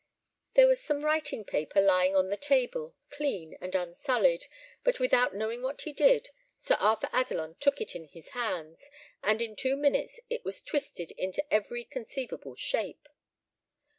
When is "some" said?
0.81-1.05